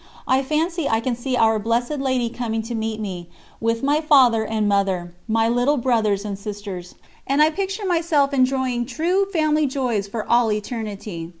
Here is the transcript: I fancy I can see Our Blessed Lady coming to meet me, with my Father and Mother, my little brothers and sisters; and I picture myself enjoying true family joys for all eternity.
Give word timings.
I 0.27 0.41
fancy 0.41 0.89
I 0.89 0.99
can 0.99 1.15
see 1.15 1.37
Our 1.37 1.59
Blessed 1.59 1.99
Lady 1.99 2.27
coming 2.31 2.63
to 2.63 2.73
meet 2.73 2.99
me, 2.99 3.27
with 3.59 3.83
my 3.83 4.01
Father 4.01 4.43
and 4.43 4.67
Mother, 4.67 5.13
my 5.27 5.47
little 5.47 5.77
brothers 5.77 6.25
and 6.25 6.39
sisters; 6.39 6.95
and 7.27 7.39
I 7.39 7.51
picture 7.51 7.85
myself 7.85 8.33
enjoying 8.33 8.87
true 8.87 9.27
family 9.31 9.67
joys 9.67 10.07
for 10.07 10.27
all 10.27 10.51
eternity. 10.51 11.29